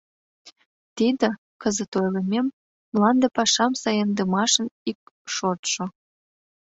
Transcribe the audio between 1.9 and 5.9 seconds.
ойлымем,— мланде пашам саемдымашын ик шотшо.